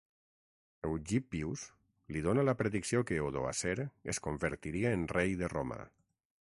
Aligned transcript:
Eugippius 0.87 1.65
li 2.15 2.23
dona 2.29 2.47
la 2.49 2.57
predicció 2.63 3.05
que 3.11 3.21
Odoacer 3.27 3.77
es 4.15 4.25
convertiria 4.29 4.99
en 4.99 5.09
rei 5.17 5.41
de 5.45 5.55
Roma. 5.59 5.83